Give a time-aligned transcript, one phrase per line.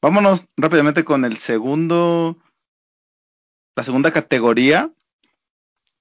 [0.00, 2.36] Vámonos rápidamente con el segundo,
[3.76, 4.92] la segunda categoría,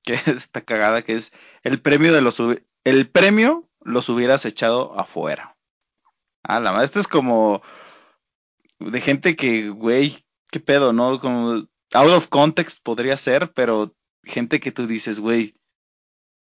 [0.03, 2.41] que está cagada, que es el premio de los
[2.83, 5.57] el premio los hubieras echado afuera.
[6.43, 7.61] Ah, la madre, esto es como
[8.79, 11.19] de gente que, güey, qué pedo, ¿no?
[11.19, 15.55] Como out of context podría ser, pero gente que tú dices, güey,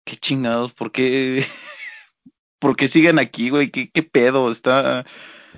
[0.05, 1.47] qué chingados, ¿por qué?
[2.59, 3.71] ¿Por qué siguen aquí, güey?
[3.71, 4.51] ¿Qué, qué pedo?
[4.51, 5.05] Está...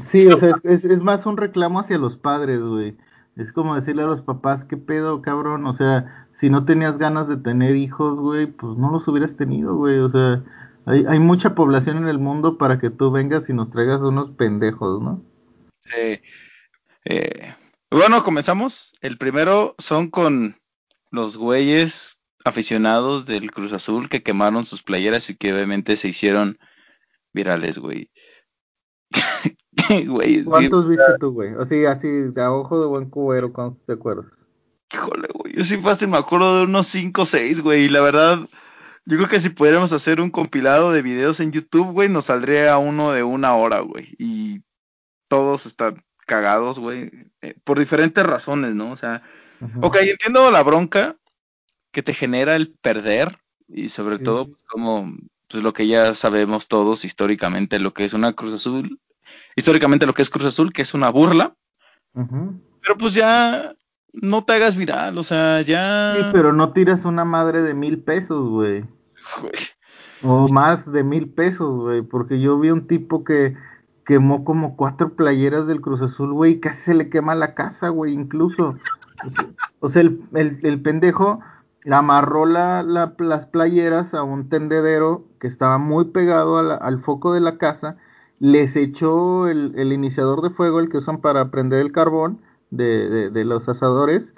[0.02, 2.96] Sí, o sea, es, es, más un reclamo hacia los padres, güey.
[3.36, 5.66] Es como decirle a los papás, ¿qué pedo, cabrón?
[5.66, 9.76] O sea, si no tenías ganas de tener hijos, güey, pues no los hubieras tenido,
[9.76, 9.98] güey.
[9.98, 10.42] O sea,
[10.86, 14.30] hay, hay mucha población en el mundo para que tú vengas y nos traigas unos
[14.32, 15.22] pendejos, ¿no?
[15.96, 16.22] Eh,
[17.04, 17.54] eh,
[17.90, 18.94] bueno, comenzamos.
[19.00, 20.60] El primero son con
[21.10, 26.58] los güeyes aficionados del Cruz Azul que quemaron sus playeras y que obviamente se hicieron
[27.32, 28.10] virales, güey.
[30.06, 31.54] Güey, sí, ¿Cuántos viste tú, güey?
[31.54, 34.26] O sea, así, de a ojo de buen cubero, ¿cuántos te acuerdas?
[34.92, 35.54] híjole, güey.
[35.54, 37.84] Yo sí fácil me acuerdo de unos 5 o 6, güey.
[37.84, 38.38] Y la verdad,
[39.04, 42.78] yo creo que si pudiéramos hacer un compilado de videos en YouTube, güey, nos saldría
[42.78, 44.14] uno de una hora, güey.
[44.18, 44.62] Y
[45.28, 47.10] todos están cagados, güey.
[47.42, 48.92] eh, por diferentes razones, ¿no?
[48.92, 49.22] O sea,
[49.60, 49.86] Ujú.
[49.86, 51.16] Ok, entiendo la bronca
[51.90, 55.16] que te genera el perder y sobre Sí, todo pues, como
[55.48, 59.00] pues, lo que ya sabemos todos históricamente lo que es una Cruz Azul,
[59.58, 61.54] históricamente lo que es Cruz Azul, que es una burla,
[62.82, 63.74] pero pues ya
[64.12, 67.98] no te hagas viral, o sea, ya Sí, pero no tiras una madre de mil
[67.98, 68.84] pesos, güey.
[70.22, 73.56] O más de mil pesos, güey, porque yo vi un tipo que
[74.04, 77.90] quemó como cuatro playeras del Cruz Azul, güey, y casi se le quema la casa,
[77.90, 78.76] güey, incluso.
[79.80, 81.40] O sea, el, el- el pendejo
[81.90, 87.32] amarró la, la- las playeras a un tendedero que estaba muy pegado la- al foco
[87.32, 87.96] de la casa,
[88.40, 92.40] les echó el, el iniciador de fuego, el que usan para prender el carbón
[92.70, 94.32] de, de- de los asadores,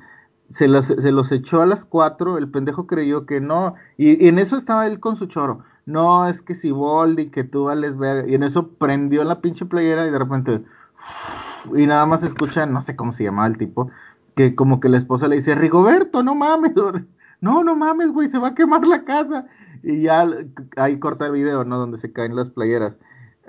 [0.51, 4.39] se los, se los echó a las cuatro, el pendejo creyó que no, y, en
[4.39, 5.65] eso estaba él con su choro.
[5.87, 9.67] No, es que si Boldi, que tú vales ver, y en eso prendió la pinche
[9.67, 10.63] playera y de repente,
[11.77, 13.91] y nada más escucha, no sé cómo se llamaba el tipo,
[14.37, 16.73] que como que la esposa le dice, Rigoberto, no mames,
[17.41, 19.47] no, no mames, güey, se va a quemar la casa.
[19.83, 20.27] Y ya
[20.77, 21.79] ahí corta el video, ¿no?
[21.79, 22.97] Donde se caen las playeras.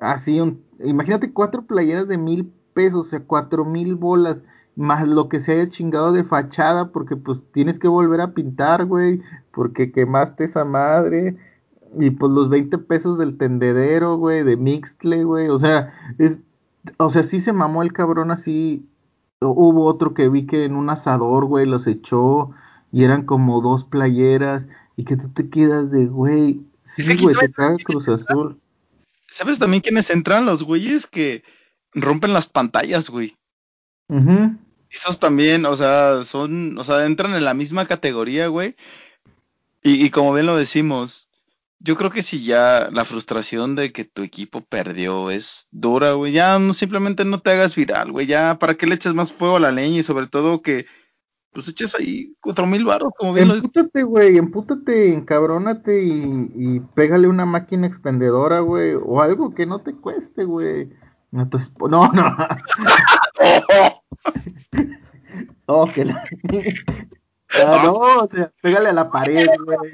[0.02, 4.38] Así, un, imagínate cuatro playeras de mil pesos, o sea, cuatro mil bolas,
[4.76, 8.86] más lo que se haya chingado de fachada, porque pues tienes que volver a pintar,
[8.86, 9.22] güey,
[9.54, 11.38] porque quemaste esa madre.
[12.00, 16.42] Y pues los 20 pesos del tendedero, güey, de Mixtle, güey, o sea, es,
[16.98, 18.88] o sea, sí se mamó el cabrón así.
[19.40, 22.52] Hubo otro que vi que en un asador, güey, los echó
[22.92, 27.52] y eran como dos playeras y que tú te quedas de, güey, sí, güey, te
[27.52, 28.58] caga Cruz Azul.
[29.32, 30.46] ¿Sabes también quiénes entran?
[30.46, 31.44] Los güeyes que
[31.94, 33.38] rompen las pantallas, güey.
[34.90, 38.76] Esos también, o sea, son, o sea, entran en la misma categoría, güey.
[39.82, 41.30] Y, y como bien lo decimos,
[41.80, 46.34] yo creo que si ya la frustración de que tu equipo perdió es dura, güey,
[46.34, 49.56] ya no, simplemente no te hagas viral, güey, ya para qué le echas más fuego
[49.56, 50.86] a la leña y sobre todo que
[51.54, 57.28] pues eches ahí cuatro mil baros, como bien lo Empútate, güey, empútate, encabrónate y, pégale
[57.28, 60.90] una máquina expendedora, güey, o algo que no te cueste, güey.
[61.32, 61.48] No,
[61.90, 62.12] no.
[65.74, 66.22] Oh, que la...
[67.54, 69.92] Ah, no, o sea, pégale a la pared, güey.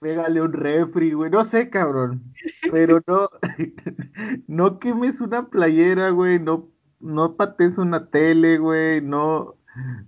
[0.00, 1.30] Pégale un refri, güey.
[1.30, 2.32] No sé, cabrón.
[2.72, 3.28] Pero no,
[4.46, 6.38] no quemes una playera, güey.
[6.38, 6.70] No,
[7.00, 9.02] no patees una tele, güey.
[9.02, 9.56] No,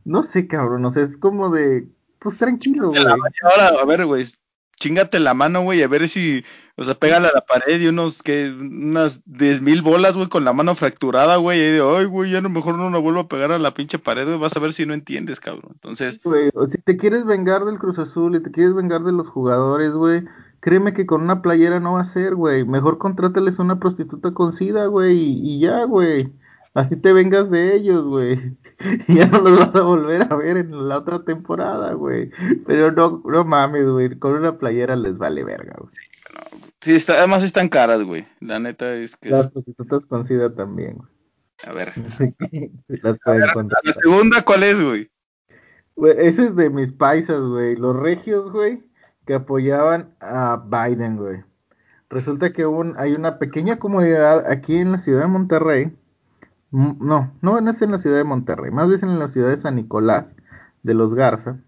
[0.04, 0.84] no sé, cabrón.
[0.84, 1.88] O sea, es como de,
[2.18, 3.02] pues tranquilo, güey.
[3.42, 4.24] Ahora, a ver, güey,
[4.78, 6.44] chingate la mano, güey, a ver si,
[6.76, 10.44] o sea, pégale a la pared y unos, que, unas diez mil bolas, güey, con
[10.44, 13.20] la mano fracturada, güey, y de, ay, güey, ya a lo mejor no la vuelvo
[13.20, 15.72] a pegar a la pinche pared, güey, vas a ver si no entiendes, cabrón.
[15.74, 19.28] Entonces, Güey, si te quieres vengar del Cruz Azul y te quieres vengar de los
[19.28, 20.24] jugadores, güey,
[20.60, 22.64] créeme que con una playera no va a ser, güey.
[22.64, 26.32] Mejor contrátales a una prostituta con sida, güey, y, y ya, güey.
[26.78, 28.56] Así te vengas de ellos, güey.
[29.08, 32.30] Ya no los vas a volver a ver en la otra temporada, güey.
[32.64, 34.16] Pero no, no mames, güey.
[34.20, 35.92] Con una playera les vale verga, güey.
[36.80, 38.25] Sí, está, además están caras, güey.
[38.38, 39.30] La neta es que.
[39.30, 41.10] Las prostitutas con SIDA también, güey.
[41.66, 41.92] A ver.
[42.86, 43.50] Las A ver,
[43.82, 45.10] la segunda, ¿cuál es, güey?
[45.96, 47.75] Güey, ese es de mis paisas, güey.
[47.75, 48.84] Los regios, güey,
[49.26, 51.42] que apoyaban a Biden, güey.
[52.10, 55.92] Resulta que un, hay una pequeña comunidad aquí en la ciudad de Monterrey.
[56.70, 59.48] Mm, No, no no es en la ciudad de Monterrey, más bien en la ciudad
[59.50, 60.26] de San Nicolás
[60.82, 61.58] de los Garza.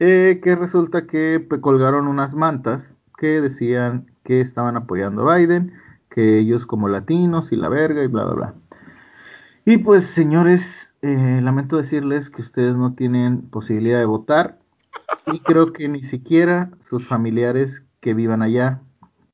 [0.00, 2.84] eh, que resulta que pues, colgaron unas mantas
[3.18, 5.74] que decían que estaban apoyando a Biden,
[6.10, 8.54] que ellos como latinos y la verga y bla, bla, bla.
[9.64, 14.58] Y pues, señores, eh, lamento decirles que ustedes no tienen posibilidad de votar
[15.26, 18.82] y creo que ni siquiera sus familiares que vivan allá,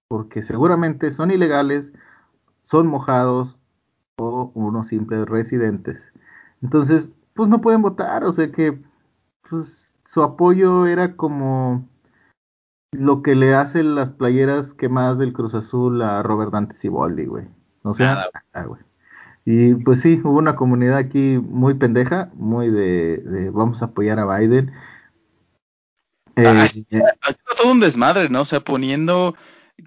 [0.09, 1.93] porque seguramente son ilegales,
[2.71, 3.56] son mojados
[4.19, 6.03] o unos simples residentes.
[6.63, 8.79] Entonces, pues no pueden votar, o sea que
[9.49, 11.87] pues su apoyo era como
[12.93, 17.45] lo que le hacen las playeras quemadas del Cruz Azul a Robert Dante Siboldi, güey.
[17.83, 18.31] O sea, Nada.
[18.55, 18.81] nada, güey.
[19.45, 24.19] Y pues sí, hubo una comunidad aquí muy pendeja, muy de, de vamos a apoyar
[24.19, 24.73] a Biden.
[26.37, 26.87] Eh, Ah, sí.
[26.91, 28.41] Haciendo todo un desmadre, ¿no?
[28.41, 29.35] O sea, poniendo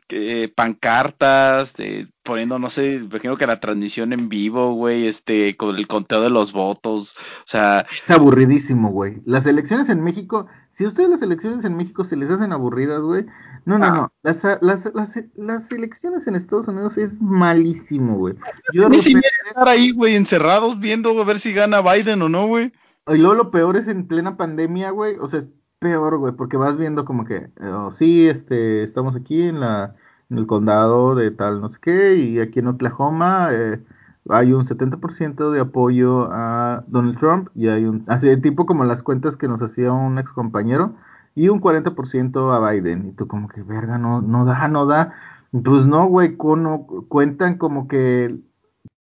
[0.10, 5.76] eh, pancartas, eh, poniendo, no sé, imagino que la transmisión en vivo, güey, este, con
[5.76, 9.22] el conteo de los votos, o sea, es aburridísimo, güey.
[9.26, 13.02] Las elecciones en México, si a ustedes las elecciones en México se les hacen aburridas,
[13.02, 13.26] güey.
[13.66, 13.92] No, no, Ah.
[13.92, 14.14] no.
[14.24, 18.36] Las, las, las, las elecciones en Estados Unidos es malísimo, güey.
[18.74, 22.72] Yo ni estar ahí, güey, encerrados viendo a ver si gana Biden o no, güey.
[23.08, 25.16] Y luego lo peor es en plena pandemia, güey.
[25.20, 25.44] O sea,
[25.80, 29.96] peor, güey, porque vas viendo como que, oh, sí, este, estamos aquí en la,
[30.30, 33.82] en el condado de tal, no sé qué, y aquí en Oklahoma eh,
[34.30, 39.02] hay un 70% de apoyo a Donald Trump y hay un, así tipo como las
[39.04, 40.96] cuentas que nos hacía un ex compañero
[41.36, 43.08] y un 40% a Biden.
[43.10, 45.14] Y tú como que, verga, no, no da, no da.
[45.52, 48.38] Pues no, güey, cono- cuentan como que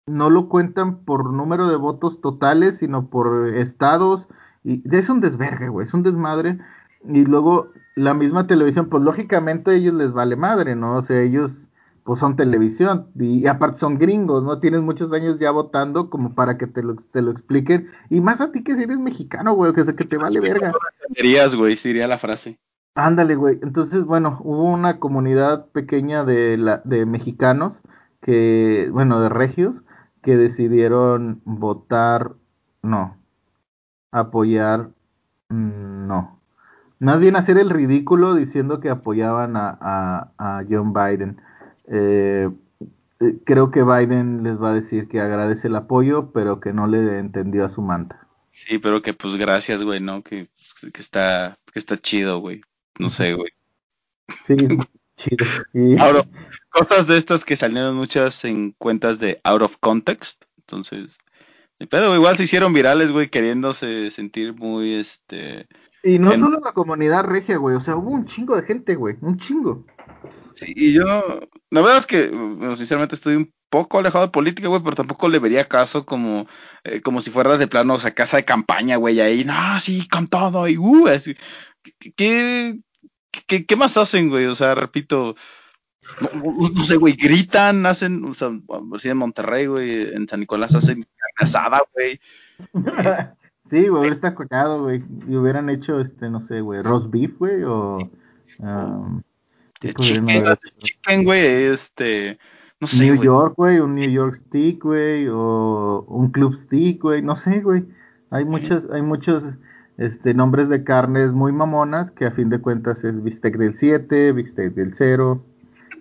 [0.07, 4.27] no lo cuentan por número de votos totales, sino por estados.
[4.65, 6.57] Y es un desvergue, güey, es un desmadre.
[7.07, 10.97] Y luego la misma televisión, pues lógicamente a ellos les vale madre, ¿no?
[10.97, 11.51] O sea, ellos
[12.03, 14.59] pues son televisión y, y aparte son gringos, ¿no?
[14.59, 17.89] Tienes muchos años ya votando como para que te lo, te lo expliquen.
[18.09, 20.71] Y más a ti que si eres mexicano, güey, que, que te vale verga.
[21.09, 22.59] Dirías, güey, sería la frase.
[22.95, 23.59] Ándale, güey.
[23.61, 27.81] Entonces, bueno, hubo una comunidad pequeña de, la, de mexicanos
[28.21, 29.83] que, bueno, de regios,
[30.21, 32.33] que decidieron votar,
[32.81, 33.17] no,
[34.19, 34.89] apoyar,
[35.49, 36.39] mm, no.
[36.99, 41.41] Más bien hacer el ridículo diciendo que apoyaban a, a, a John Biden.
[41.87, 42.49] Eh,
[43.19, 46.87] eh, creo que Biden les va a decir que agradece el apoyo, pero que no
[46.87, 48.27] le entendió a su manta.
[48.51, 50.21] Sí, pero que pues gracias, güey, ¿no?
[50.23, 50.49] Que,
[50.93, 52.61] que está, que está chido, güey.
[52.97, 53.49] No sé, güey.
[54.45, 54.55] Sí,
[55.17, 55.45] chido.
[55.73, 56.25] Y- Ahora,
[56.69, 60.45] cosas de estas que salieron muchas en cuentas de out of context.
[60.59, 61.17] Entonces,
[61.87, 65.67] pedo, güey, igual se hicieron virales, güey, queriéndose sentir muy, este...
[66.03, 68.95] Y no En- solo la comunidad regia, güey, o sea, hubo un chingo de gente,
[68.95, 69.85] güey, un chingo.
[70.53, 71.03] Sí, y yo,
[71.71, 75.27] la verdad es que, bueno, sinceramente estoy un poco alejado de política, güey, pero tampoco
[75.27, 76.47] le vería caso como,
[76.83, 80.07] eh, como si fuera de plano, o sea, casa de campaña, güey, ahí, no, sí,
[80.07, 81.35] con todo, y uh, así.
[81.99, 82.79] ¿Qué, qué,
[83.47, 84.45] qué- qué más hacen, güey?
[84.45, 85.35] O sea, repito,
[86.21, 88.51] no, sé, güey, gritan, hacen, o sea,
[88.95, 92.19] así en Monterrey, güey, en San Nicolás hacen carne asada, güey.
[93.67, 97.35] Sí, güey, hubiera estado cagado, güey, y hubieran hecho, este, no sé, güey, roast beef,
[97.39, 97.97] güey, o...
[98.59, 99.23] um,
[99.79, 102.37] ¿qué Eh, Chicken, güey, este,
[102.79, 103.23] no sé, New.
[103.23, 107.85] York, güey, un New York Stick, güey, o un Club Stick, güey, no sé, güey.
[108.29, 109.43] Hay muchos, hay muchos,
[109.97, 114.31] este, nombres de carnes muy mamonas que a fin de cuentas es bistec del 7,
[114.33, 115.43] bistec del 0,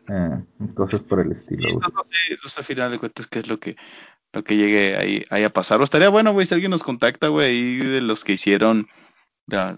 [0.09, 0.43] eh,
[0.75, 1.75] cosas por el estilo, güey.
[1.95, 3.77] No sé, no sé, a final de cuentas qué es lo que,
[4.33, 5.81] lo que llegue ahí, ahí a pasar.
[5.81, 8.89] O estaría bueno, güey, si alguien nos contacta, güey, ahí de los que hicieron,
[9.47, 9.77] ya,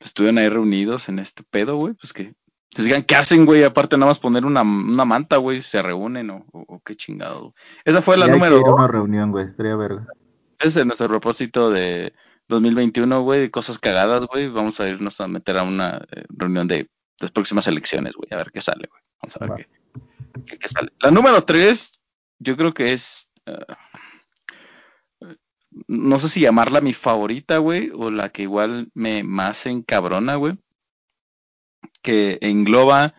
[0.00, 2.34] estuvieron ahí reunidos en este pedo, güey, pues que
[2.76, 6.30] nos digan qué hacen, güey, aparte nada más poner una, una manta, güey, se reúnen
[6.30, 7.54] o, o- o qué chingado.
[7.84, 10.06] Esa fue la Ya hay número que ir una reunión, güey, estaría verga.
[10.58, 12.12] Ese es nuestro propósito de
[12.48, 14.48] 2021, güey, de cosas cagadas, güey.
[14.48, 16.88] Vamos a irnos a meter a una eh, reunión de
[17.20, 19.02] las próximas elecciones, güey, a ver qué sale, güey.
[19.22, 20.90] Vamos a ver qué, qué- qué sale.
[21.00, 22.00] La número tres,
[22.38, 23.64] yo creo que es, eh,
[25.88, 30.58] no sé si llamarla mi favorita, güey, o la que igual me más encabrona, güey,
[32.02, 33.14] que engloba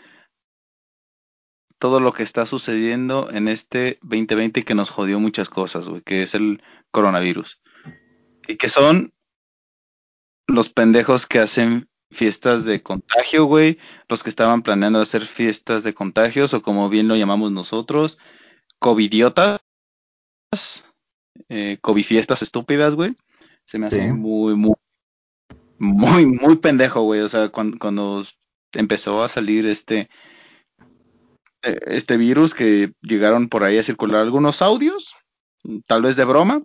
[1.80, 6.24] todo lo que está sucediendo en este 2020 que nos jodió muchas cosas, güey, que
[6.24, 6.62] es el
[6.92, 7.62] coronavirus.
[8.48, 9.14] Y que son
[10.48, 13.78] los pendejos que hacen fiestas de contagio, güey,
[14.10, 18.18] los que estaban planeando hacer fiestas de contagios o como bien lo llamamos nosotros,
[18.80, 19.60] covidiotas,
[21.50, 23.16] eh, fiestas estúpidas, güey.
[23.66, 24.76] Se me hace muy, muy,
[25.78, 27.22] muy, muy pendejo, güey.
[27.22, 28.24] O sea, cuando, cuando
[28.74, 30.10] empezó a salir este,
[31.64, 35.16] e, este virus que llegaron por ahí a circular algunos audios,
[35.88, 36.64] tal vez de broma,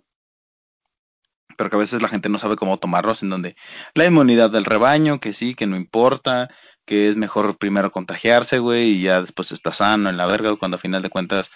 [1.57, 3.55] pero que a veces la gente no sabe cómo tomarlos, en donde
[3.93, 6.49] la inmunidad del rebaño, que sí, que no importa,
[6.85, 10.75] que es mejor primero contagiarse, güey, y ya después está sano en la verga, cuando
[10.75, 11.51] a final de cuentas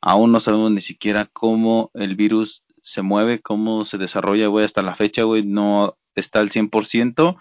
[0.00, 4.82] aún no sabemos ni siquiera cómo el virus se mueve, cómo se desarrolla, güey, hasta
[4.82, 7.36] la fecha, güey, no está al 100%.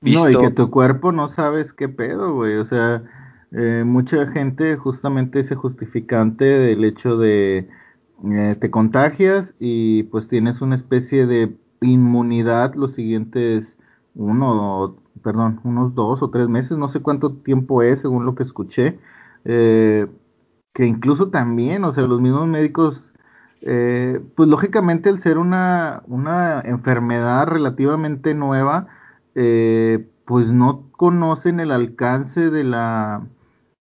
[0.00, 0.24] Visto.
[0.24, 3.02] No, y que tu cuerpo no sabes qué pedo, güey, o sea,
[3.52, 7.68] eh, mucha gente justamente ese justificante del hecho de
[8.30, 13.76] eh, te contagias y pues tienes una especie de inmunidad los siguientes
[14.14, 18.44] uno, perdón, unos dos o tres meses, no sé cuánto tiempo es según lo que
[18.44, 19.00] escuché,
[19.44, 20.06] eh,
[20.74, 23.12] que incluso también, o sea, los mismos médicos,
[23.62, 28.88] eh, pues lógicamente al ser una, una enfermedad relativamente nueva,
[30.26, 33.26] pues no conocen el alcance de la,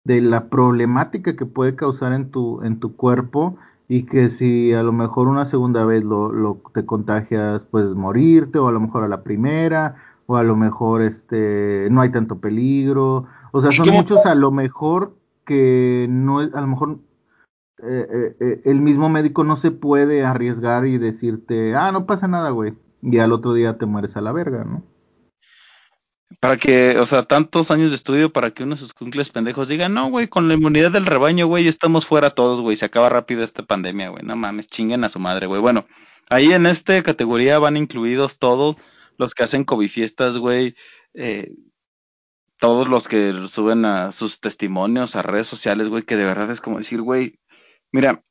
[0.05, 4.83] de la problemática que puede causar en tu, en tu cuerpo y que si a
[4.83, 9.05] lo mejor una segunda vez lo, lo te contagias puedes morirte o a lo mejor
[9.05, 13.27] a la primera o a lo mejor este no hay tanto peligro.
[13.53, 15.15] O sea son muchos a lo mejor
[15.45, 16.99] que no a lo mejor
[17.83, 22.29] eh, eh, eh, el mismo médico no se puede arriesgar y decirte ah no pasa
[22.29, 24.83] nada güey y al otro día te mueres a la verga no
[26.41, 29.69] para que, o sea, tantos años de estudio para que uno de sus cuncles pendejos
[29.69, 33.09] digan, no, güey, con la inmunidad del rebaño, güey, estamos fuera todos, güey, se acaba
[33.09, 35.61] rápido esta pandemia, güey, no mames, chinguen a su madre, güey.
[35.61, 35.87] Bueno,
[36.31, 38.77] ahí en esta categoría van incluidos todos
[39.19, 40.75] los que hacen COVID fiestas, güey,
[41.15, 41.53] eh,
[42.59, 46.61] todos los que suben a sus testimonios a redes sociales, güey, que de verdad es
[46.61, 47.39] como decir, güey,
[47.93, 48.23] mira,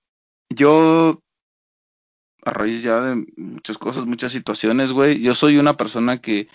[0.50, 1.22] yo
[2.46, 6.48] a raíz ya de muchas cosas, muchas situaciones, güey, yo soy una persona que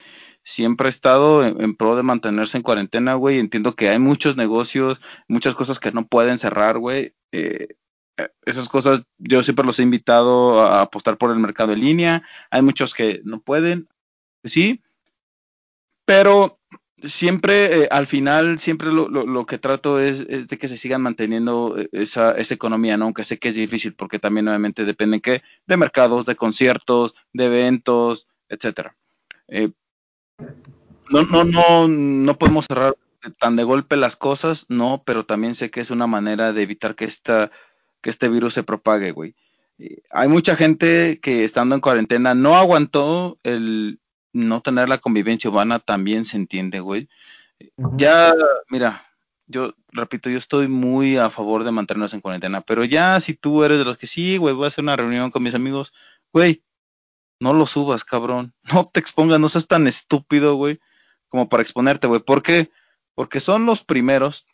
[0.48, 3.38] siempre he estado en, pro de mantenerse en cuarentena, güey.
[3.38, 7.12] Entiendo que hay muchos negocios, muchas cosas que no pueden cerrar, güey.
[7.32, 7.76] Eh,
[8.16, 12.22] eh, esas cosas yo siempre los he invitado a apostar por el mercado en línea.
[12.50, 13.88] Hay muchos que no pueden,
[14.42, 14.80] sí,
[16.06, 16.58] pero
[17.02, 21.76] siempre, eh, al final, siempre lo, lo, que trato es, de que se sigan manteniendo
[21.92, 23.04] esa, esa economía, ¿no?
[23.04, 28.26] Aunque sé que es difícil, porque también obviamente dependen de mercados, de conciertos, de eventos,
[28.48, 28.96] etcétera.
[29.48, 29.72] Eh,
[31.10, 32.96] no, no, no, no podemos cerrar
[33.38, 36.94] tan de golpe las cosas, no, pero también sé que es una manera de evitar
[36.94, 37.50] que esta,
[38.00, 39.34] que este virus se propague, güey.
[39.78, 44.00] Eh, hay mucha gente que estando en cuarentena no aguantó el
[44.32, 47.08] no tener la convivencia humana, también se entiende, güey.
[47.96, 48.34] Ya,
[48.68, 49.04] mira,
[49.46, 53.64] yo repito, yo estoy muy a favor de mantenernos en cuarentena, pero ya si tú
[53.64, 55.92] eres de los que sí, güey, voy a hacer una reunión con mis amigos,
[56.32, 56.62] güey,
[57.40, 58.54] no lo subas, cabrón.
[58.72, 60.80] No te expongas, no seas tan estúpido, güey,
[61.28, 62.20] como para exponerte, güey.
[62.20, 62.70] ¿Por qué?
[63.14, 64.46] Porque son los primeros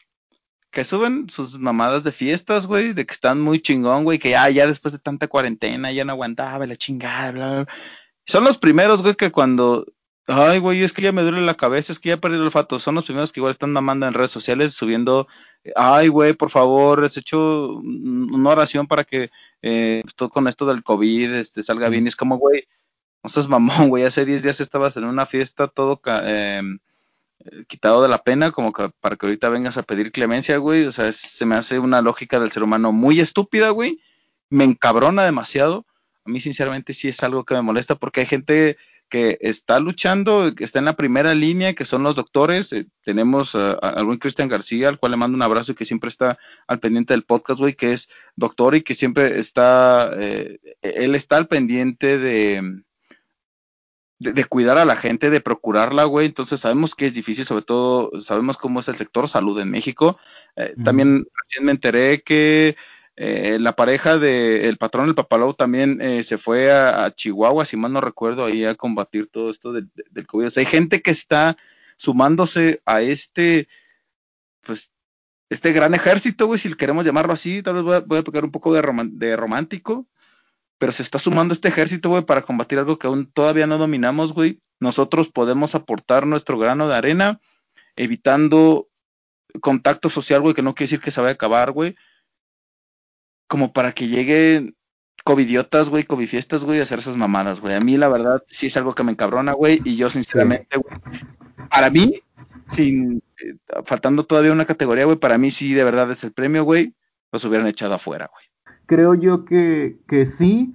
[0.70, 4.50] que suben sus mamadas de fiestas, güey, de que están muy chingón, güey, que ya,
[4.50, 7.68] ya después de tanta cuarentena ya no aguantaba la chingada, bla, bla.
[8.26, 9.86] Son los primeros, güey, que cuando,
[10.26, 12.78] ay, güey, es que ya me duele la cabeza, es que ya perdí el olfato,
[12.78, 15.28] son los primeros que igual están mamando en redes sociales subiendo,
[15.76, 19.30] ay, güey, por favor, has hecho una oración para que
[19.62, 22.04] eh, todo con esto del COVID este, salga bien.
[22.04, 22.66] Y es como, güey,
[23.22, 26.62] no seas mamón, güey, hace 10 días estabas en una fiesta todo eh,
[27.66, 30.84] quitado de la pena, como que para que ahorita vengas a pedir clemencia, güey.
[30.86, 34.00] O sea, se me hace una lógica del ser humano muy estúpida, güey.
[34.50, 35.86] Me encabrona demasiado.
[36.24, 38.76] A mí, sinceramente, sí es algo que me molesta porque hay gente
[39.14, 42.72] que está luchando, que está en la primera línea, que son los doctores.
[42.72, 45.84] Eh, tenemos a, al buen Cristian García, al cual le mando un abrazo y que
[45.84, 50.58] siempre está al pendiente del podcast, güey, que es doctor y que siempre está, eh,
[50.82, 52.82] él está al pendiente de,
[54.18, 56.26] de, cuidar a la gente, de procurarla, güey.
[56.26, 60.18] Entonces sabemos que es difícil, sobre todo sabemos cómo es el sector salud en México.
[60.56, 62.76] Eh, también recién me enteré que
[63.16, 67.92] eh, la pareja del patrón del Papalou también eh, se fue a, Chihuahua, si mal
[67.92, 69.88] no recuerdo, ahí a combatir todo esto del,
[70.26, 70.46] COVID.
[70.46, 71.56] O sea, hay gente que está
[71.96, 73.68] sumándose a este,
[74.62, 74.90] pues,
[75.48, 78.50] este gran ejército, güey, si queremos llamarlo así, tal vez voy a, voy pegar un
[78.50, 80.08] poco de, de romántico,
[80.78, 84.32] pero se está sumando este ejército, güey, para combatir algo que aún todavía no dominamos,
[84.32, 84.60] güey.
[84.80, 87.40] Nosotros podemos aportar nuestro grano de arena,
[87.94, 88.88] evitando
[89.60, 91.94] contacto social, güey, que no quiere decir que se vaya a acabar, güey.
[93.54, 94.74] Como para que lleguen
[95.22, 97.76] covidiotas, güey, covifiestas, güey, a hacer esas mamadas, güey.
[97.76, 101.00] A mí, la verdad, sí es algo que me encabrona, güey, y yo, sinceramente, güey,
[101.70, 102.20] para mí,
[102.66, 106.64] sin, eh, faltando todavía una categoría, güey, para mí sí, de verdad, es el premio,
[106.64, 106.96] güey,
[107.30, 108.76] los hubieran echado afuera, güey.
[108.86, 110.74] Creo yo que, que sí,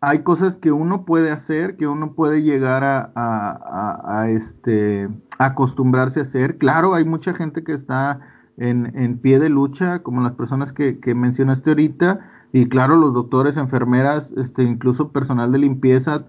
[0.00, 6.20] hay cosas que uno puede hacer, que uno puede llegar a, a, a, este, acostumbrarse
[6.20, 6.58] a hacer.
[6.58, 8.20] Claro, hay mucha gente que está
[8.58, 13.14] en, en pie de lucha, como las personas que, que, mencionaste ahorita, y claro, los
[13.14, 16.24] doctores, enfermeras, este, incluso personal de limpieza,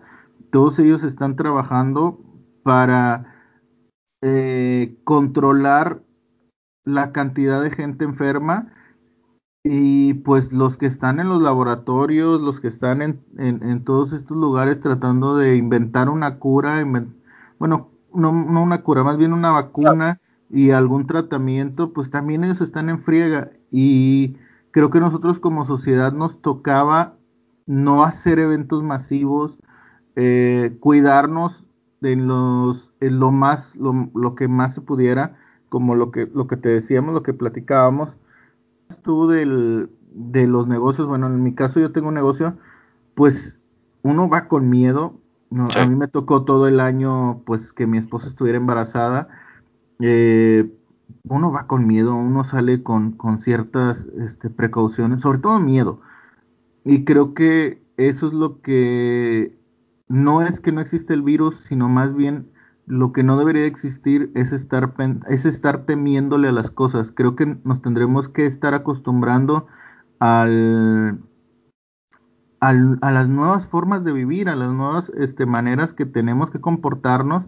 [0.51, 2.19] todos ellos están trabajando
[2.63, 3.35] para
[4.21, 6.01] eh, controlar
[6.85, 8.73] la cantidad de gente enferma.
[9.63, 14.37] Y pues los que están en los laboratorios, los que están en, en, todos estos
[14.37, 20.21] lugares tratando de inventar una cura, bueno, no, no, una cura, más bien una vacuna
[20.49, 23.51] y algún tratamiento, pues también ellos están en friega.
[23.71, 24.35] Y
[24.71, 27.15] creo que nosotros como sociedad nos tocaba
[27.65, 29.57] no hacer eventos masivos,
[30.15, 31.63] eh, cuidarnos
[32.01, 35.37] en, los, en lo más, lo, lo que más se pudiera,
[35.69, 38.17] como lo que, lo que te decíamos, lo que platicábamos
[38.97, 42.57] tú del, de los negocios, bueno, en mi caso yo tengo un negocio,
[43.15, 43.57] pues
[44.01, 45.19] uno va con miedo.
[45.75, 49.29] A mí me tocó todo el año, pues que mi esposa estuviera embarazada.
[49.99, 50.71] Eh,
[51.23, 56.01] uno va con miedo, uno sale con, con ciertas este, precauciones, sobre todo miedo.
[56.85, 59.57] Y creo que eso es lo que
[60.07, 62.49] no es que no existe el virus, sino más bien
[62.87, 64.93] lo que no debería existir es estar,
[65.29, 67.11] es estar temiéndole a las cosas.
[67.11, 69.67] Creo que nos tendremos que estar acostumbrando
[70.17, 71.19] al,
[72.59, 76.59] al, a las nuevas formas de vivir, a las nuevas este, maneras que tenemos que
[76.59, 77.45] comportarnos,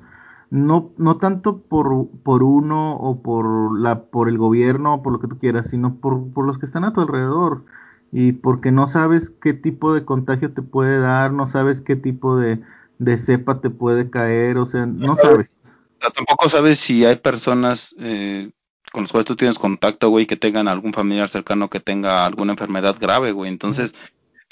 [0.52, 5.20] no, no tanto por, por uno o por, la, por el gobierno o por lo
[5.22, 7.64] que tú quieras, sino por, por los que están a tu alrededor.
[8.12, 12.36] Y porque no sabes qué tipo de contagio te puede dar, no sabes qué tipo
[12.36, 12.62] de,
[13.00, 15.56] de cepa te puede caer, o sea, no sabes.
[16.00, 18.52] Tampoco sabes si hay personas eh,
[18.92, 22.52] con las cuales tú tienes contacto, güey, que tengan algún familiar cercano que tenga alguna
[22.52, 23.50] enfermedad grave, güey.
[23.50, 23.96] Entonces,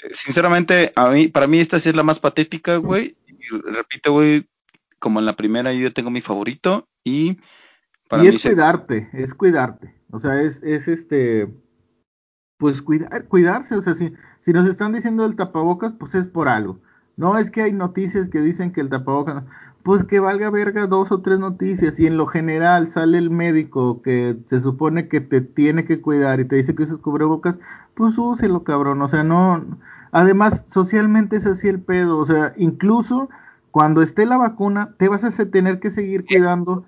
[0.02, 3.16] eh, sinceramente, a mí, para mí esta sí es la más patética, güey.
[3.26, 4.46] Y repito, güey,
[5.00, 7.38] como en la primera yo tengo mi favorito y
[8.08, 9.94] para y es cuidarte, es cuidarte.
[10.12, 11.48] O sea, es, es este,
[12.58, 13.76] pues cuidar, cuidarse.
[13.76, 16.78] O sea, si, si nos están diciendo el tapabocas, pues es por algo.
[17.16, 19.44] No, es que hay noticias que dicen que el tapabocas,
[19.82, 24.02] pues que valga verga dos o tres noticias y en lo general sale el médico
[24.02, 27.58] que se supone que te tiene que cuidar y te dice que uses cubrebocas,
[27.94, 29.64] pues úselo, cabrón, o sea, no,
[30.12, 33.30] además socialmente es así el pedo, o sea, incluso
[33.70, 36.84] cuando esté la vacuna te vas a tener que seguir cuidando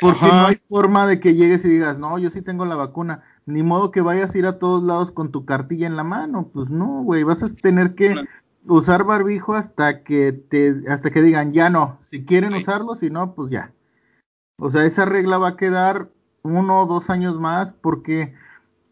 [0.00, 3.22] porque no hay forma de que llegues y digas, no, yo sí tengo la vacuna,
[3.44, 6.48] ni modo que vayas a ir a todos lados con tu cartilla en la mano,
[6.52, 8.14] pues no, güey, vas a tener que
[8.66, 13.34] usar barbijo hasta que te, hasta que digan ya no, si quieren usarlo, si no,
[13.34, 13.72] pues ya.
[14.56, 16.10] O sea, esa regla va a quedar
[16.42, 18.34] uno o dos años más porque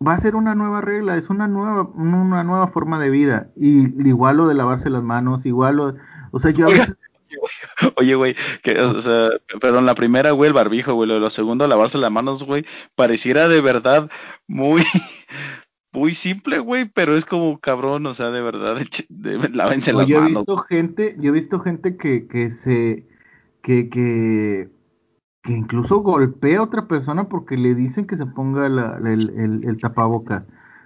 [0.06, 3.50] va a ser una nueva regla, es una nueva, una nueva forma de vida.
[3.56, 5.94] Y igual lo de lavarse las manos, igual lo,
[6.32, 6.98] o sea, yo a veces...
[7.96, 11.66] Oye, güey, que, o sea, perdón, la primera, güey, el barbijo, güey, lo, lo segundo,
[11.66, 12.64] lavarse las manos, güey,
[12.94, 14.10] pareciera de verdad
[14.46, 14.82] muy,
[15.92, 18.76] muy simple, güey, pero es como cabrón, o sea, de verdad,
[19.08, 20.30] de, lávense las yo manos.
[20.30, 23.06] He visto gente, yo he visto gente que, que se,
[23.62, 24.68] que, que,
[25.42, 29.64] que incluso golpea a otra persona porque le dicen que se ponga la, el, el,
[29.64, 30.44] el, tapabocas.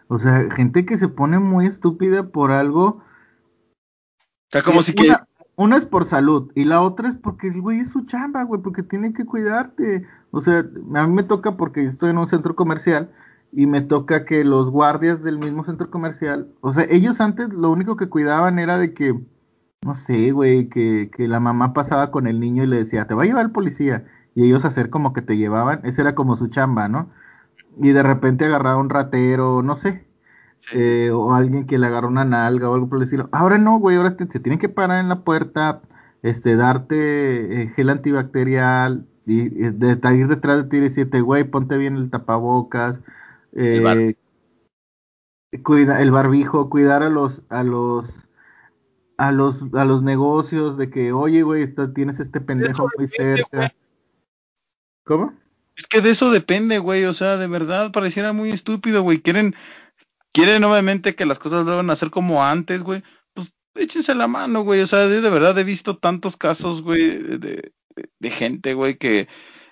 [0.08, 2.84] O sea, gente que se pone muy estúpida por algo.
[2.84, 5.31] O sea, como si una, que...
[5.56, 8.62] una es por salud y la otra es porque el güey es su chamba, güey,
[8.62, 10.06] porque tiene que cuidarte.
[10.30, 13.10] O sea, a mí me toca porque estoy en un centro comercial
[13.52, 17.70] y me toca que los guardias del mismo centro comercial, o sea, ellos antes lo
[17.70, 19.20] único que cuidaban era de que,
[19.82, 23.14] no sé, güey, que, que la mamá pasaba con el niño y le decía, te
[23.14, 26.36] va a llevar el policía, y ellos hacer como que te llevaban, esa era como
[26.36, 27.10] su chamba, ¿no?
[27.78, 30.06] Y de repente agarraba un ratero, no sé,
[30.72, 33.28] eh, o alguien que le agarró una nalga o algo por el estilo.
[33.32, 35.82] Ahora no, güey, ahora te, se tienen que parar en la puerta,
[36.22, 41.76] este, darte eh, gel antibacterial, y, de, ir detrás de ti y decirte, güey, ponte
[41.78, 42.98] bien el tapabocas,
[43.54, 44.16] eh,
[45.62, 48.24] cuida, el barbijo, cuidar a los, a los,
[49.18, 53.72] a los, a los negocios de que, oye, güey, tienes este pendejo muy cerca.
[55.04, 55.34] ¿Cómo?
[55.76, 59.20] Es que de eso depende, güey, o sea, de verdad pareciera muy estúpido, güey.
[59.20, 59.54] Quieren,
[60.32, 63.02] quieren obviamente que las cosas vuelvan a ser como antes, güey.
[63.34, 64.80] Pues échense la mano, güey.
[64.80, 67.72] O sea, de, verdad he visto tantos casos, güey, de,
[68.18, 69.28] de, gente, güey, que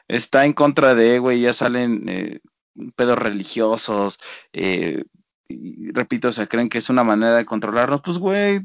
[0.08, 2.40] está en contra de, güey, ya salen eh,
[2.96, 4.18] pedos religiosos,
[4.52, 5.04] eh,
[5.48, 8.60] y repito, o sea, creen que es una manera de controlarnos, pues güey,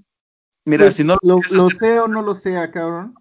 [0.66, 3.16] mira, Pues, si no lo, sea o no lo sea, cabrón,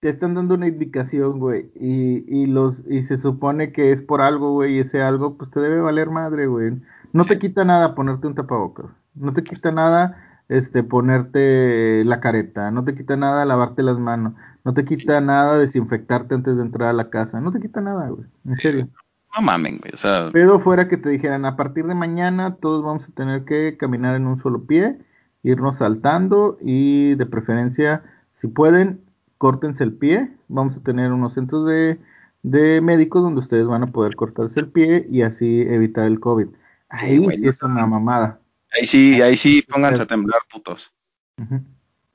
[0.00, 4.20] te están dando una indicación, güey, y, y los y se supone que es por
[4.20, 6.72] algo, güey, y ese algo, pues te debe valer madre, güey.
[7.18, 12.70] No te quita nada ponerte un tapabocas, no te quita nada, este, ponerte la careta,
[12.70, 16.90] no te quita nada lavarte las manos, no te quita nada desinfectarte antes de entrar
[16.90, 18.88] a la casa, no te quita nada, güey, en serio.
[19.34, 22.84] no mamen, güey, o sea, Pedo fuera que te dijeran, a partir de mañana todos
[22.84, 24.96] vamos a tener que caminar en un solo pie,
[25.42, 28.04] irnos saltando y de preferencia,
[28.36, 29.00] si pueden,
[29.38, 30.30] córtense el pie.
[30.46, 31.98] Vamos a tener unos centros de,
[32.44, 36.46] de médicos donde ustedes van a poder cortarse el pie y así evitar el COVID.
[36.88, 38.40] Ahí güey, sí es una mamada.
[38.72, 40.92] ahí sí, ahí sí, pónganse a temblar, putos.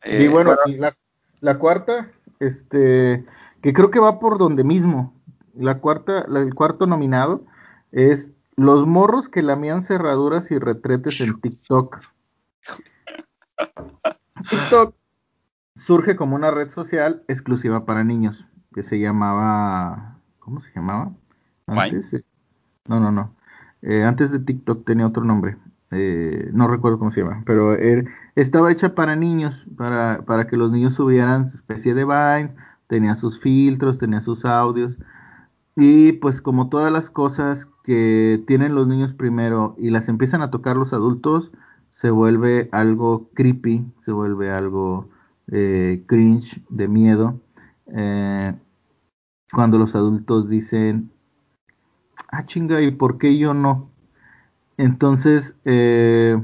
[0.04, 0.96] Eh, y bueno, y la,
[1.40, 3.26] la cuarta, este,
[3.62, 5.14] que creo que va por donde mismo.
[5.56, 7.46] La cuarta, la- el cuarto nominado
[7.92, 12.02] es los morros que lamían cerraduras y retretes en TikTok.
[14.50, 14.96] TikTok
[15.86, 21.12] surge como una red social exclusiva para niños que se llamaba, ¿cómo se llamaba?
[21.68, 22.24] Antes, eh,
[22.88, 23.36] no, no, no.
[23.84, 25.58] Eh, antes de TikTok tenía otro nombre.
[25.92, 30.58] Eh, no recuerdo cómo se llama, pero er- estaba hecha para niños, para, para que
[30.58, 32.52] los niños subieran su especie de Vines,
[32.88, 34.98] tenía sus filtros, tenía sus audios.
[35.76, 40.52] Y pues como todas las cosas que tienen los niños primero y las empiezan a
[40.52, 41.52] tocar los adultos,
[41.92, 45.10] se vuelve algo creepy, se vuelve algo
[45.52, 47.40] eh, cringe, de miedo.
[49.54, 51.13] Cuando los adultos dicen,
[52.34, 53.92] ah chinga, ¿y por qué yo no?
[54.78, 56.42] Entonces, eh,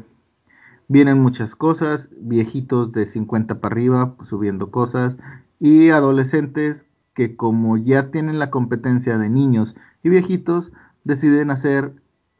[0.88, 5.18] vienen muchas cosas, viejitos de 50 para arriba subiendo cosas
[5.60, 10.72] y adolescentes que como ya tienen la competencia de niños y viejitos,
[11.04, 11.92] deciden hacer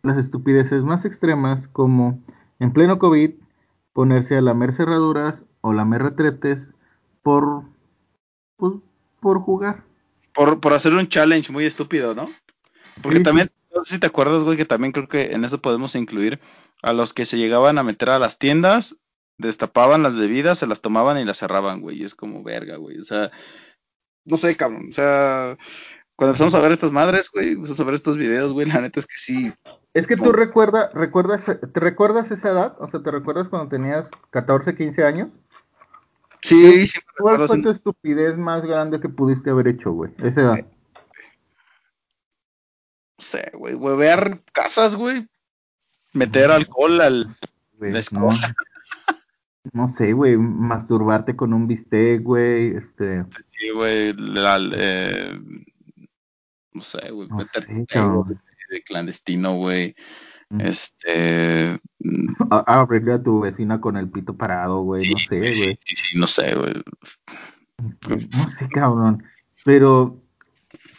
[0.04, 2.20] las estupideces más extremas como
[2.60, 3.32] en pleno COVID
[3.94, 6.70] ponerse a lamer cerraduras o lamer retretes
[7.24, 7.64] por,
[8.58, 8.76] pues,
[9.20, 9.84] por jugar.
[10.34, 12.30] por, por hacer un challenge muy estúpido, ¿no?
[13.02, 15.96] Porque también, no sé si te acuerdas, güey, que también creo que en eso podemos
[15.96, 16.40] incluir
[16.82, 18.98] a los que se llegaban a meter a las tiendas,
[19.38, 22.02] destapaban las bebidas, se las tomaban y las cerraban, güey.
[22.02, 23.00] Y es como verga, güey.
[23.00, 23.32] O sea,
[24.26, 24.88] no sé, cabrón.
[24.90, 25.58] O sea,
[26.16, 29.00] cuando empezamos a ver estas madres, güey, empezamos a ver estos videos, güey, la neta
[29.00, 29.54] es que sí.
[29.94, 32.76] Es que tú recuerda, recuerdas, ¿te recuerdas esa edad?
[32.80, 35.40] O sea, ¿te recuerdas cuando tenías 14, 15 años?
[36.42, 40.12] Sí, sí, ¿Cuál fue tu estupidez más grande que pudiste haber hecho, güey?
[40.20, 40.66] Esa edad.
[43.20, 45.28] No sé, güey, huevear casas, güey.
[46.14, 47.28] Meter alcohol al.
[47.80, 48.56] La no, escuela.
[49.74, 53.26] no sé, güey, masturbarte con un bistec, güey, este,
[53.58, 55.38] Sí, güey, eh,
[56.72, 57.86] no sé, güey, no meter sé, algo
[58.24, 58.42] cabrón.
[58.70, 59.96] de clandestino, güey.
[60.60, 61.78] Este.
[62.50, 65.80] A- Abrirle a tu vecina con el pito parado, güey, Sí, no sé, güey, sí,
[65.84, 66.74] sí, sí, no sé, güey.
[68.32, 69.24] No sé, cabrón.
[69.66, 70.22] Pero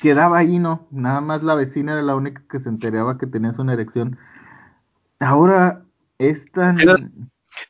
[0.01, 0.87] quedaba ahí, ¿no?
[0.91, 4.19] Nada más la vecina era la única que se enteraba que tenías una erección.
[5.19, 5.85] Ahora
[6.19, 6.79] es tan...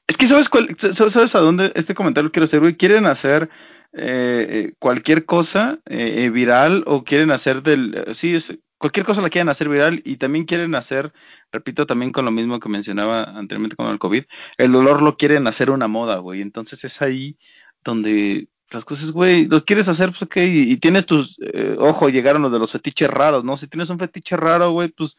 [0.06, 2.76] Es que sabes cuál, sa- sabes a dónde este comentario quiero hacer, güey.
[2.76, 3.48] Quieren hacer
[3.92, 8.36] eh, eh, cualquier cosa eh, viral o quieren hacer del, sí,
[8.78, 11.12] cualquier cosa la quieren hacer viral y también quieren hacer,
[11.50, 14.24] repito, también con lo mismo que mencionaba anteriormente con el COVID,
[14.58, 16.40] el dolor lo quieren hacer una moda, güey.
[16.40, 17.36] Entonces es ahí
[17.82, 22.42] donde las cosas, güey, lo quieres hacer, pues ok, y, tienes tus, eh, ojo, llegaron
[22.42, 23.56] los de los fetiches raros, ¿no?
[23.56, 25.16] Si tienes un fetiche raro, güey, pues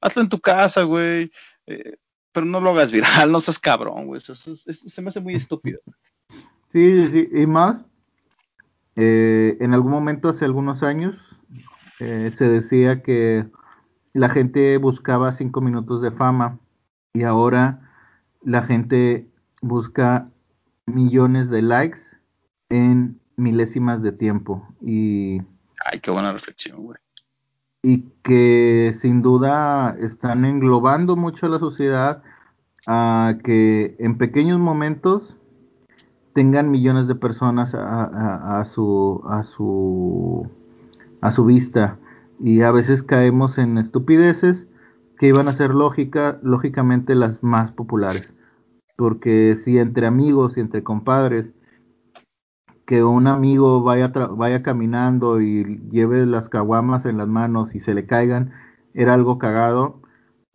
[0.00, 1.30] hazlo en tu casa, güey.
[1.66, 1.96] eh,
[2.32, 4.20] pero no lo hagas viral, no seas cabrón, güey.
[4.20, 5.80] Se me hace muy estúpido.
[6.72, 7.84] Sí, sí, y más,
[8.96, 11.16] eh, en algún momento, hace algunos años,
[11.98, 13.46] se decía que
[14.12, 16.58] la gente buscaba cinco minutos de fama
[17.14, 17.90] y ahora
[18.42, 19.30] la gente
[19.62, 20.28] busca
[20.84, 22.00] millones de likes
[22.68, 24.66] en milésimas de tiempo.
[24.80, 25.40] Y,
[25.84, 26.98] Ay, qué buena reflexión, güey.
[27.82, 32.22] y que sin duda están englobando mucho a la sociedad
[32.88, 35.36] a que en pequeños momentos
[36.32, 40.48] tengan millones de personas a, a- a su a su
[41.20, 41.98] a su vista.
[42.40, 44.66] Y a veces caemos en estupideces
[45.18, 48.32] que iban a ser lógica lógicamente las más populares.
[48.96, 51.52] Porque si entre amigos y entre compadres
[52.86, 57.94] que un amigo vaya vaya caminando y lleve las caguamas en las manos y se
[57.94, 58.52] le caigan
[58.94, 60.00] era algo cagado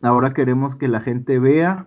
[0.00, 1.86] ahora queremos que la gente vea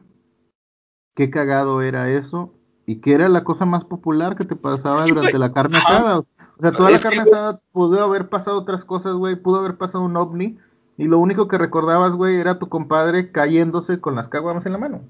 [1.16, 2.54] qué cagado era eso
[2.86, 6.20] y que era la cosa más popular que te pasaba durante la carne asada.
[6.20, 6.26] O
[6.62, 9.36] sea, toda la carne asada pudo haber pasado otras cosas, güey.
[9.36, 10.58] Pudo haber pasado un ovni
[10.98, 14.78] Y lo único que recordabas, güey, era tu compadre cayéndose con las caguamas en la
[14.78, 15.02] mano.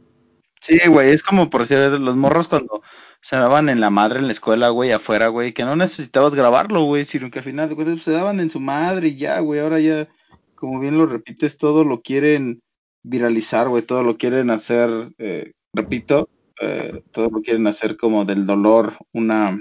[0.66, 2.82] Sí, güey, es como por decir, los morros cuando
[3.22, 6.86] se daban en la madre en la escuela, güey, afuera, güey, que no necesitabas grabarlo,
[6.86, 9.40] güey, sino que al final de cuentas pues, se daban en su madre y ya,
[9.42, 10.10] güey, ahora ya,
[10.56, 12.64] como bien lo repites, todo lo quieren
[13.04, 18.48] viralizar, güey, todo lo quieren hacer, eh, repito, eh, todo lo quieren hacer como del
[18.48, 19.60] dolor una,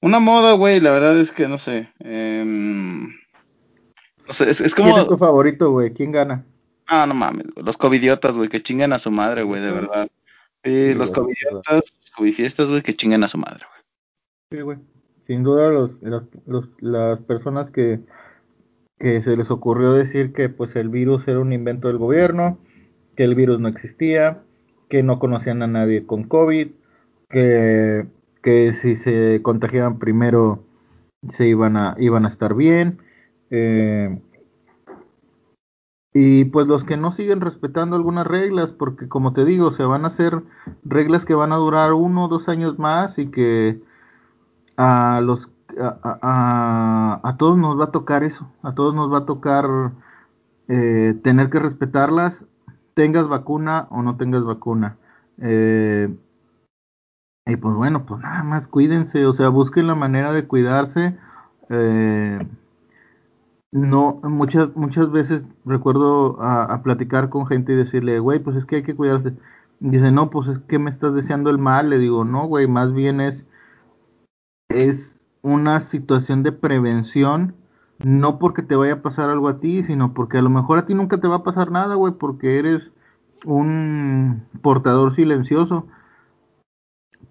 [0.00, 4.90] una moda, güey, la verdad es que no sé, em, no sé, es, es como...
[4.90, 5.92] ¿Quién es tu favorito, güey?
[5.92, 6.46] ¿Quién gana?
[6.86, 10.08] Ah, no mames, güey, los covidiotas, güey, que chinguen a su madre, güey, de verdad.
[10.62, 13.82] Sí, Sí, los güey, covidiotas, los covifiestas, güey, que chinguen a su madre, güey.
[14.52, 14.78] Sí, güey.
[15.26, 18.00] Sin duda los, los, los- las personas que,
[18.98, 22.58] que se les ocurrió decir que pues el virus era un invento del gobierno,
[23.16, 24.42] que el virus no existía,
[24.90, 26.68] que no conocían a nadie con COVID,
[27.30, 28.06] que,
[28.42, 30.62] que si se contagiaban primero
[31.30, 32.98] se iban a, iban a estar bien.
[33.50, 34.18] eh,
[36.14, 40.04] y pues los que no siguen respetando algunas reglas, porque como te digo, se van
[40.04, 40.42] a hacer
[40.84, 43.80] reglas que van a durar uno o dos años más y que
[44.76, 45.48] a los
[45.80, 49.66] a, a- a- todos nos va a tocar eso, a todos nos va a tocar
[50.68, 52.44] eh, tener que respetarlas,
[52.94, 54.96] tengas vacuna o no tengas vacuna.
[55.38, 56.08] Eh,
[57.46, 61.16] y pues bueno, pues nada más cuídense, o sea, busquen la manera de cuidarse.
[61.70, 62.38] eh,
[63.74, 68.64] no, muchas, muchas veces recuerdo a, a platicar con gente y decirle, güey, pues es
[68.64, 69.32] que hay que cuidarse.
[69.80, 71.90] Dice, no, pues es que me estás deseando el mal.
[71.90, 73.44] Le digo, no, güey, más bien es
[74.68, 77.54] es una situación de prevención,
[77.98, 80.86] no porque te vaya a pasar algo a ti, sino porque a lo mejor a
[80.86, 82.90] ti nunca te va a pasar nada, güey, porque eres
[83.44, 85.86] un portador silencioso,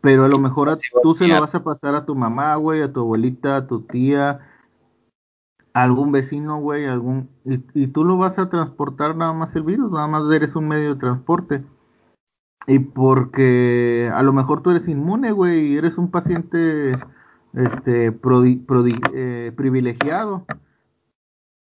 [0.02, 2.82] pero a lo mejor a- tú se lo vas a pasar a tu mamá, güey,
[2.82, 4.42] a tu abuelita, a tu tía,
[5.74, 9.92] algún vecino, güey, algún y, y tú lo vas a transportar nada más el virus,
[9.92, 11.64] nada más eres un medio de transporte.
[12.68, 16.94] Y porque a lo mejor tú eres inmune, güey, y eres un paciente
[17.54, 20.46] este eh, privilegiado.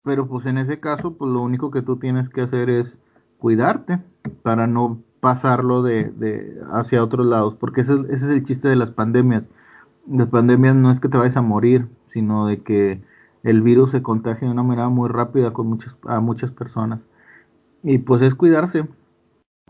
[0.03, 2.99] Pero pues en ese caso, pues lo único que tú tienes que hacer es
[3.37, 3.99] cuidarte
[4.43, 8.67] para no pasarlo de, de hacia otros lados, porque ese, es- ese es el chiste
[8.67, 9.45] de las pandemias.
[10.07, 13.01] Las pandemias no es que te vayas a morir, sino de que
[13.43, 16.99] el virus se contagia de una manera muy rápida con muchas, a muchas personas.
[17.83, 18.87] Y pues es cuidarse,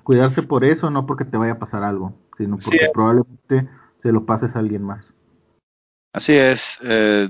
[0.04, 3.70] cuidarse por eso, no porque te vaya a pasar algo, sino Sí, porque probablemente
[4.02, 5.06] se lo pases a alguien más.
[6.14, 7.30] Así es, eh,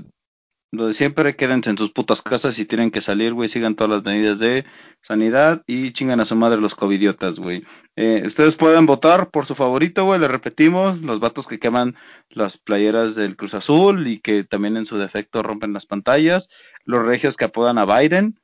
[0.72, 3.90] lo de siempre, quédense en sus putas casas si tienen que salir, güey, sigan todas
[3.90, 4.64] las medidas de
[5.02, 7.62] sanidad y chingan a su madre los covidiotas, güey.
[7.94, 11.94] Eh, ustedes pueden votar por su favorito, güey, le repetimos, los vatos que queman
[12.30, 16.48] las playeras del Cruz Azul y que también en su defecto rompen las pantallas,
[16.84, 18.40] los regios que apodan a Biden,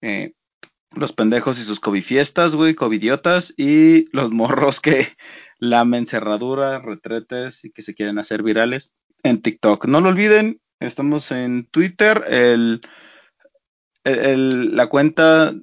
[0.00, 0.32] eh,
[0.94, 5.08] los pendejos y sus covifiestas, güey, covidiotas, y los morros que
[5.58, 8.92] lamen cerraduras, retretes y que se quieren hacer virales
[9.24, 9.86] en TikTok.
[9.86, 12.80] No lo olviden, estamos en Twitter, el,
[14.04, 15.54] la cuenta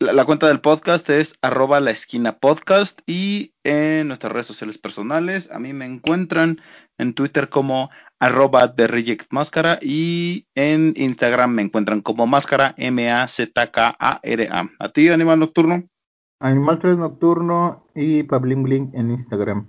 [0.00, 2.38] la, cuenta del podcast es arroba la esquina
[3.06, 6.60] y en nuestras redes sociales personales a mí me encuentran
[6.98, 14.70] en Twitter como arroba Reject Máscara y en Instagram me encuentran como máscara M-A-Z-K-A-R-A.
[14.78, 15.84] ¿A ti, Animal Nocturno?
[16.40, 19.68] Animal 3 Nocturno y Pablin en Instagram.